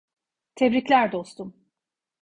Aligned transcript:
Tebrikler 0.55 1.11
dostum. 1.11 1.53